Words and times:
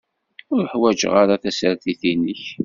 Ur 0.53 0.63
ḥwaǧeɣ 0.71 1.13
ara 1.21 1.41
tasertit-inek. 1.43 2.43